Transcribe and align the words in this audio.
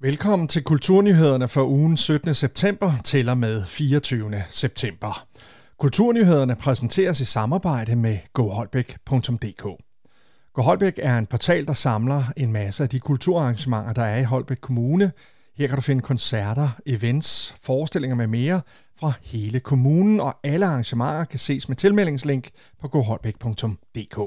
Velkommen 0.00 0.48
til 0.48 0.64
Kulturnyhederne 0.64 1.48
for 1.48 1.64
ugen 1.64 1.96
17. 1.96 2.34
september 2.34 2.92
til 3.04 3.28
og 3.28 3.38
med 3.38 3.64
24. 3.66 4.44
september. 4.50 5.26
Kulturnyhederne 5.78 6.56
præsenteres 6.56 7.20
i 7.20 7.24
samarbejde 7.24 7.96
med 7.96 8.18
goholbæk.dk. 8.32 9.82
GoHolbæk 10.52 10.98
er 11.02 11.18
en 11.18 11.26
portal, 11.26 11.66
der 11.66 11.72
samler 11.72 12.24
en 12.36 12.52
masse 12.52 12.82
af 12.82 12.88
de 12.88 13.00
kulturarrangementer, 13.00 13.92
der 13.92 14.02
er 14.02 14.18
i 14.18 14.24
Holbæk 14.24 14.56
Kommune. 14.60 15.12
Her 15.56 15.66
kan 15.66 15.76
du 15.76 15.82
finde 15.82 16.02
koncerter, 16.02 16.68
events, 16.86 17.54
forestillinger 17.62 18.16
med 18.16 18.26
mere 18.26 18.60
fra 19.00 19.12
hele 19.22 19.60
kommunen, 19.60 20.20
og 20.20 20.34
alle 20.44 20.66
arrangementer 20.66 21.24
kan 21.24 21.38
ses 21.38 21.68
med 21.68 21.76
tilmeldingslink 21.76 22.48
på 22.80 22.88
goholbæk.dk. 22.88 24.18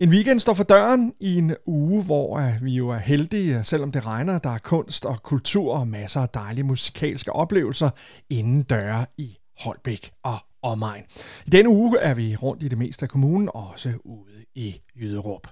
En 0.00 0.08
weekend 0.08 0.40
står 0.40 0.54
for 0.54 0.64
døren 0.64 1.14
i 1.20 1.38
en 1.38 1.56
uge, 1.66 2.02
hvor 2.02 2.38
øh, 2.38 2.64
vi 2.64 2.72
jo 2.72 2.88
er 2.88 2.98
heldige, 2.98 3.58
øh, 3.58 3.64
selvom 3.64 3.92
det 3.92 4.06
regner, 4.06 4.38
der 4.38 4.50
er 4.50 4.58
kunst 4.58 5.06
og 5.06 5.22
kultur 5.22 5.74
og 5.74 5.88
masser 5.88 6.20
af 6.20 6.28
dejlige 6.28 6.64
musikalske 6.64 7.32
oplevelser 7.32 7.90
inden 8.30 8.62
døre 8.62 9.06
i 9.16 9.38
Holbæk 9.58 10.10
og 10.22 10.38
omegn. 10.62 11.04
I 11.46 11.50
denne 11.50 11.68
uge 11.68 11.98
er 11.98 12.14
vi 12.14 12.36
rundt 12.36 12.62
i 12.62 12.68
det 12.68 12.78
meste 12.78 13.02
af 13.02 13.08
kommunen, 13.08 13.50
også 13.54 13.92
ude 14.04 14.44
i 14.54 14.80
Jyderup. 15.00 15.48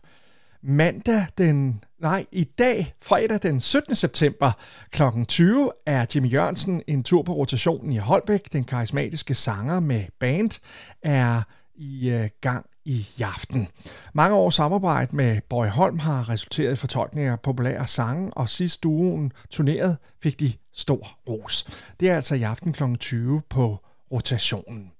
Mandag 0.62 1.26
den, 1.38 1.84
nej, 2.00 2.26
i 2.32 2.44
dag, 2.44 2.94
fredag 3.02 3.38
den 3.42 3.60
17. 3.60 3.94
september 3.94 4.52
kl. 4.90 5.02
20, 5.28 5.70
er 5.86 6.06
Jimmy 6.14 6.32
Jørgensen 6.32 6.82
en 6.86 7.02
tur 7.02 7.22
på 7.22 7.32
rotationen 7.32 7.92
i 7.92 7.96
Holbæk. 7.96 8.52
Den 8.52 8.64
karismatiske 8.64 9.34
sanger 9.34 9.80
med 9.80 10.04
band 10.20 10.60
er 11.02 11.42
i 11.78 12.10
øh, 12.10 12.28
gang 12.40 12.66
i 12.84 13.06
aften. 13.20 13.68
Mange 14.14 14.36
års 14.36 14.54
samarbejde 14.54 15.16
med 15.16 15.40
Bøje 15.50 15.70
Holm 15.70 15.98
har 15.98 16.28
resulteret 16.28 16.72
i 16.72 16.76
fortolkninger 16.76 17.32
af 17.32 17.40
populære 17.40 17.86
sange, 17.86 18.30
og 18.34 18.48
sidst 18.48 18.82
duoen 18.82 19.32
turneret 19.50 19.96
fik 20.22 20.40
de 20.40 20.52
stor 20.74 21.18
ros. 21.28 21.68
Det 22.00 22.10
er 22.10 22.16
altså 22.16 22.34
i 22.34 22.42
aften 22.42 22.72
kl. 22.72 22.82
20 22.94 23.42
på 23.50 23.78
rotationen. 24.12 24.92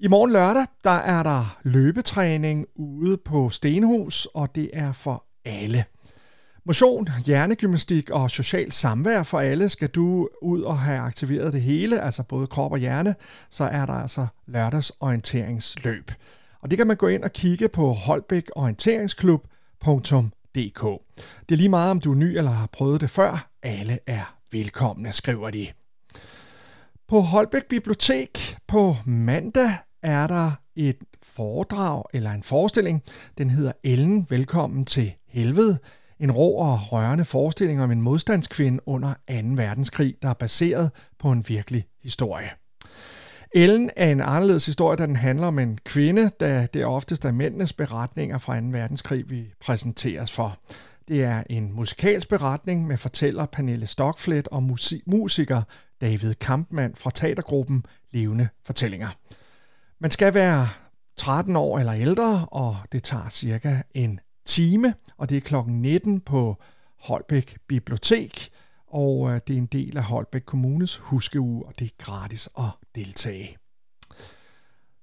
I 0.00 0.08
morgen 0.08 0.32
lørdag, 0.32 0.66
der 0.84 0.90
er 0.90 1.22
der 1.22 1.58
løbetræning 1.62 2.66
ude 2.76 3.16
på 3.16 3.50
Stenhus, 3.50 4.28
og 4.34 4.54
det 4.54 4.70
er 4.72 4.92
for 4.92 5.24
alle. 5.44 5.84
Motion, 6.68 7.08
hjernegymnastik 7.26 8.10
og 8.10 8.30
social 8.30 8.72
samvær 8.72 9.22
for 9.22 9.40
alle. 9.40 9.68
Skal 9.68 9.88
du 9.88 10.28
ud 10.42 10.62
og 10.62 10.78
have 10.78 10.98
aktiveret 10.98 11.52
det 11.52 11.62
hele, 11.62 12.00
altså 12.00 12.22
både 12.22 12.46
krop 12.46 12.72
og 12.72 12.78
hjerne, 12.78 13.14
så 13.50 13.64
er 13.64 13.86
der 13.86 13.92
altså 13.92 14.26
lørdagsorienteringsløb. 14.46 16.10
Og 16.60 16.70
det 16.70 16.78
kan 16.78 16.86
man 16.86 16.96
gå 16.96 17.08
ind 17.08 17.24
og 17.24 17.32
kigge 17.32 17.68
på 17.68 17.92
holbækorienteringsklub.dk. 17.92 20.82
Det 21.48 21.54
er 21.54 21.56
lige 21.56 21.68
meget, 21.68 21.90
om 21.90 22.00
du 22.00 22.12
er 22.12 22.16
ny 22.16 22.36
eller 22.36 22.50
har 22.50 22.66
prøvet 22.66 23.00
det 23.00 23.10
før. 23.10 23.48
Alle 23.62 23.98
er 24.06 24.36
velkomne, 24.52 25.12
skriver 25.12 25.50
de. 25.50 25.68
På 27.08 27.20
Holbæk 27.20 27.64
Bibliotek 27.68 28.56
på 28.66 28.96
mandag 29.06 29.70
er 30.02 30.26
der 30.26 30.50
et 30.76 30.98
foredrag 31.22 32.02
eller 32.12 32.30
en 32.30 32.42
forestilling. 32.42 33.02
Den 33.38 33.50
hedder 33.50 33.72
Ellen, 33.84 34.26
velkommen 34.30 34.84
til 34.84 35.12
helvede. 35.28 35.78
En 36.20 36.30
rå 36.32 36.50
og 36.50 36.92
rørende 36.92 37.24
forestilling 37.24 37.82
om 37.82 37.90
en 37.90 38.02
modstandskvinde 38.02 38.88
under 38.88 39.08
2. 39.08 39.34
verdenskrig, 39.54 40.14
der 40.22 40.28
er 40.28 40.34
baseret 40.34 40.90
på 41.18 41.32
en 41.32 41.44
virkelig 41.48 41.84
historie. 42.02 42.50
Ellen 43.54 43.90
er 43.96 44.10
en 44.10 44.20
anderledes 44.20 44.66
historie, 44.66 44.96
da 44.96 45.06
den 45.06 45.16
handler 45.16 45.46
om 45.46 45.58
en 45.58 45.78
kvinde, 45.84 46.30
da 46.40 46.66
det 46.74 46.84
oftest 46.84 47.24
er 47.24 47.32
mændenes 47.32 47.72
beretninger 47.72 48.38
fra 48.38 48.60
2. 48.60 48.66
verdenskrig, 48.66 49.30
vi 49.30 49.52
præsenteres 49.60 50.32
for. 50.32 50.58
Det 51.08 51.24
er 51.24 51.42
en 51.50 51.72
musikalsk 51.72 52.28
beretning 52.28 52.86
med 52.86 52.96
fortæller 52.96 53.46
Pernille 53.46 53.86
Stockflet 53.86 54.48
og 54.48 54.62
musiker 55.06 55.62
David 56.00 56.34
Kampmann 56.34 56.94
fra 56.96 57.10
teatergruppen 57.14 57.84
Levende 58.12 58.48
Fortællinger. 58.66 59.08
Man 60.00 60.10
skal 60.10 60.34
være 60.34 60.68
13 61.16 61.56
år 61.56 61.78
eller 61.78 61.94
ældre, 61.94 62.46
og 62.50 62.76
det 62.92 63.02
tager 63.02 63.28
cirka 63.28 63.82
en 63.94 64.20
time, 64.48 64.94
og 65.16 65.28
det 65.28 65.36
er 65.36 65.40
klokken 65.40 65.82
19 65.82 66.20
på 66.20 66.56
Holbæk 66.98 67.58
Bibliotek, 67.66 68.50
og 68.86 69.30
øh, 69.30 69.40
det 69.46 69.54
er 69.54 69.58
en 69.58 69.66
del 69.66 69.96
af 69.96 70.02
Holbæk 70.02 70.42
Kommunes 70.46 70.96
huskeuge, 70.96 71.66
og 71.66 71.72
det 71.78 71.84
er 71.84 72.04
gratis 72.04 72.48
at 72.58 72.70
deltage. 72.94 73.56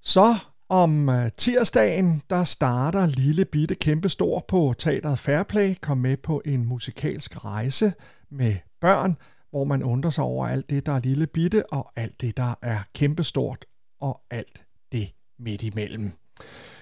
Så 0.01 0.35
om 0.69 1.09
øh, 1.09 1.31
tirsdagen, 1.37 2.21
der 2.29 2.43
starter 2.43 3.05
Lille 3.05 3.45
Bitte 3.45 3.75
Kæmpe 3.75 4.09
Stor 4.09 4.45
på 4.47 4.73
Teateret 4.77 5.19
Fairplay. 5.19 5.75
Kom 5.81 5.97
med 5.97 6.17
på 6.17 6.41
en 6.45 6.65
musikalsk 6.65 7.45
rejse 7.45 7.93
med 8.31 8.55
børn, 8.81 9.17
hvor 9.49 9.63
man 9.63 9.83
undrer 9.83 10.11
sig 10.11 10.23
over 10.23 10.47
alt 10.47 10.69
det, 10.69 10.85
der 10.85 10.91
er 10.91 10.99
lille 10.99 11.27
bitte, 11.27 11.73
og 11.73 11.91
alt 11.95 12.21
det, 12.21 12.37
der 12.37 12.55
er 12.61 12.79
kæmpestort, 12.95 13.65
og 13.99 14.21
alt 14.29 14.63
det 14.91 15.13
midt 15.39 15.63
imellem. 15.63 16.11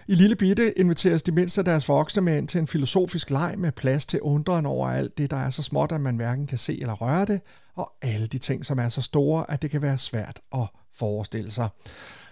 I 0.08 0.16
Lille 0.16 0.36
Bitte 0.36 0.80
inviteres 0.80 1.24
de 1.24 1.32
mindste 1.32 1.62
af 1.62 1.66
deres 1.66 1.90
voksne 1.90 2.22
med 2.22 2.38
ind 2.38 2.48
til 2.48 2.60
en 2.60 2.68
filosofisk 2.68 3.30
leg 3.30 3.56
med 3.58 3.72
plads 3.72 4.06
til 4.06 4.22
undren 4.22 4.66
over 4.66 4.90
alt 4.90 5.18
det, 5.18 5.32
der 5.32 5.38
er 5.38 5.50
så 5.50 5.64
småt, 5.64 5.92
at 5.92 6.02
man 6.02 6.16
hverken 6.16 6.48
kan 6.48 6.58
se 6.58 6.82
eller 6.82 6.94
røre 6.94 7.26
det, 7.26 7.42
og 7.76 7.92
alle 8.02 8.28
de 8.28 8.38
ting, 8.38 8.66
som 8.66 8.80
er 8.80 8.90
så 8.90 9.02
store, 9.02 9.52
at 9.52 9.62
det 9.62 9.72
kan 9.72 9.82
være 9.82 9.98
svært 9.98 10.40
at 10.56 10.68
forestille 10.94 11.52
sig. 11.52 11.70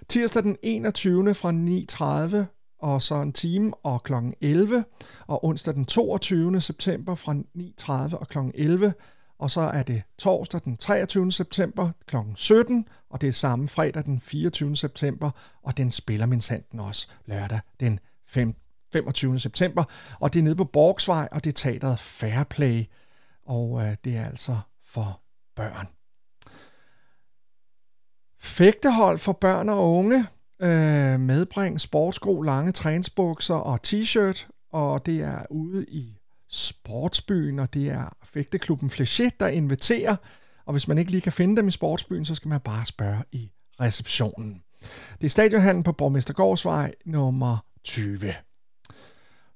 Tirsdag 0.10 0.44
den 0.44 0.58
21. 0.64 1.34
fra 1.34 1.52
9.30 2.32 2.46
og 2.82 3.02
så 3.02 3.16
en 3.16 3.34
time 3.34 3.74
og 3.74 4.04
kl. 4.04 4.14
11, 4.42 4.84
og 5.28 5.46
onsdag 5.46 5.74
den 5.74 5.86
22. 5.86 6.62
september 6.62 7.16
fra 7.16 7.36
9.30 8.12 8.18
og 8.18 8.28
kl. 8.28 8.38
11, 8.54 8.94
og 9.42 9.52
så 9.52 9.62
er 9.62 9.84
det 9.84 10.04
torsdag 10.18 10.62
den 10.66 10.78
23. 10.78 11.32
september 11.32 11.92
kl. 12.08 12.16
17, 12.36 12.88
og 13.10 13.22
det 13.22 13.30
er 13.30 13.34
samme 13.34 13.68
fredag 13.68 14.06
den 14.06 14.20
24. 14.20 14.76
september, 14.76 15.32
og 15.64 15.78
den 15.78 15.92
spiller 15.92 16.26
min 16.26 16.42
sanden 16.42 16.80
også 16.80 17.08
lørdag 17.26 17.60
den 17.80 18.00
5, 18.28 18.56
25. 18.94 19.40
september, 19.40 19.84
og 20.20 20.34
det 20.34 20.40
er 20.40 20.44
nede 20.44 20.56
på 20.56 20.64
Borgsvej, 20.64 21.28
og 21.32 21.44
det 21.44 21.50
er 21.50 21.54
teateret 21.54 22.00
Fairplay, 22.00 22.84
og 23.46 23.82
øh, 23.82 23.96
det 24.04 24.18
er 24.18 24.26
altså 24.26 24.58
for 24.86 25.22
børn. 25.56 25.88
Fægtehold 28.40 29.18
for 29.18 29.34
børn 29.34 29.70
og 29.70 29.92
unge. 29.92 30.26
Øh, 30.62 31.20
medbring 31.20 31.82
sportsko, 31.82 32.42
lange 32.42 32.72
træningsbukser 32.72 33.56
og 33.56 33.80
t-shirt, 33.88 34.48
og 34.72 35.06
det 35.06 35.22
er 35.22 35.46
ude 35.50 35.86
i 35.86 36.21
Sportsbyen, 36.52 37.60
og 37.60 37.74
det 37.74 37.90
er 37.90 38.16
fægteklubben 38.24 38.90
Flechet, 38.90 39.40
der 39.40 39.48
inviterer. 39.48 40.16
Og 40.66 40.72
hvis 40.72 40.88
man 40.88 40.98
ikke 40.98 41.12
lige 41.12 41.22
kan 41.22 41.32
finde 41.32 41.58
dem 41.58 41.68
i 41.68 41.72
Sportsbyen, 41.72 42.26
så 42.26 42.36
skal 42.36 42.50
man 42.50 42.60
bare 42.60 42.86
spørge 42.86 43.24
i 43.32 43.52
receptionen. 43.80 44.64
Det 45.22 45.26
er 45.26 45.30
stadionhallen 45.30 45.84
på 45.84 45.92
Borgmestergårdsvej 45.92 46.94
nummer 47.06 47.66
20. 47.84 48.34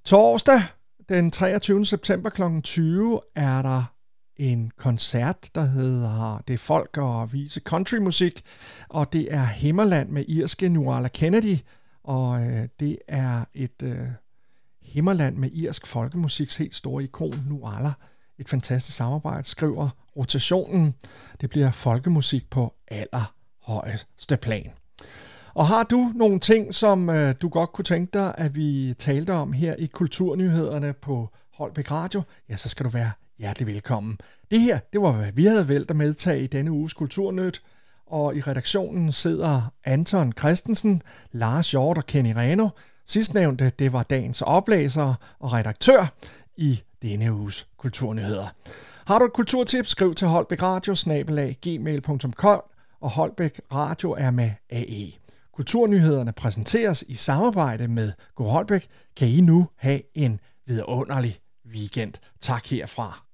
Torsdag 0.05 0.61
den 1.09 1.31
23. 1.31 1.85
september 1.85 2.29
kl. 2.29 2.41
20 2.63 3.21
er 3.35 3.61
der 3.61 3.83
en 4.37 4.71
koncert, 4.77 5.49
der 5.55 5.65
hedder 5.65 6.43
Det 6.47 6.53
er 6.53 6.57
folk 6.57 6.97
og 6.97 7.33
vise 7.33 7.59
countrymusik, 7.59 8.41
og 8.89 9.13
det 9.13 9.33
er 9.33 9.45
Himmerland 9.45 10.09
med 10.09 10.25
irske 10.27 10.69
Nuala 10.69 11.07
Kennedy, 11.07 11.57
og 12.03 12.41
øh, 12.41 12.67
det 12.79 12.97
er 13.07 13.45
et 13.53 13.83
øh, 13.83 14.07
Himmerland 14.85 15.37
med 15.37 15.49
irsk 15.53 15.87
folkemusiks 15.87 16.57
helt 16.57 16.75
store 16.75 17.03
ikon 17.03 17.43
Nuala. 17.49 17.91
Et 18.39 18.49
fantastisk 18.49 18.97
samarbejde, 18.97 19.43
skriver 19.43 19.89
rotationen. 20.17 20.95
Det 21.41 21.49
bliver 21.49 21.71
folkemusik 21.71 22.49
på 22.49 22.73
allerhøjeste 22.87 24.37
plan. 24.37 24.71
Og 25.53 25.67
har 25.67 25.83
du 25.83 26.11
nogle 26.15 26.39
ting, 26.39 26.73
som 26.73 27.09
øh, 27.09 27.35
du 27.41 27.49
godt 27.49 27.73
kunne 27.73 27.85
tænke 27.85 28.09
dig, 28.13 28.35
at 28.37 28.55
vi 28.55 28.93
talte 28.97 29.33
om 29.33 29.53
her 29.53 29.75
i 29.75 29.85
Kulturnyhederne 29.85 30.93
på 30.93 31.29
Holbæk 31.53 31.91
Radio, 31.91 32.21
ja, 32.49 32.55
så 32.55 32.69
skal 32.69 32.83
du 32.83 32.89
være 32.89 33.11
hjertelig 33.37 33.67
velkommen. 33.67 34.17
Det 34.51 34.61
her, 34.61 34.79
det 34.93 35.01
var, 35.01 35.11
hvad 35.11 35.31
vi 35.31 35.45
havde 35.45 35.67
valgt 35.67 35.89
at 35.89 35.97
medtage 35.97 36.43
i 36.43 36.47
denne 36.47 36.71
uges 36.71 36.93
Kulturnyt, 36.93 37.61
og 38.07 38.35
i 38.35 38.41
redaktionen 38.41 39.11
sidder 39.11 39.71
Anton 39.83 40.33
Christensen, 40.39 41.01
Lars 41.31 41.71
Hjort 41.71 41.97
og 41.97 42.05
Kenny 42.05 42.33
Reno. 42.35 42.69
Sidstnævnte, 43.05 43.71
det 43.79 43.93
var 43.93 44.03
dagens 44.03 44.41
oplæser 44.41 45.13
og 45.39 45.53
redaktør 45.53 46.13
i 46.57 46.81
denne 47.01 47.33
uges 47.33 47.67
Kulturnyheder. 47.77 48.47
Har 49.07 49.19
du 49.19 49.25
et 49.25 49.33
kulturtip, 49.33 49.85
skriv 49.85 50.15
til 50.15 50.27
Holbæk 50.27 50.63
Radio, 50.63 50.95
gmail.com, 51.61 52.63
og 53.01 53.09
Holbæk 53.09 53.61
Radio 53.71 54.11
er 54.11 54.31
med 54.31 54.51
AE. 54.69 55.11
Kulturnyhederne 55.53 56.33
præsenteres 56.33 57.03
i 57.07 57.15
samarbejde 57.15 57.87
med 57.87 58.11
Go 58.35 58.43
Holbæk. 58.43 58.87
Kan 59.17 59.27
I 59.27 59.41
nu 59.41 59.67
have 59.75 60.01
en 60.13 60.39
vidunderlig 60.65 61.39
weekend. 61.73 62.13
Tak 62.39 62.65
herfra. 62.67 63.24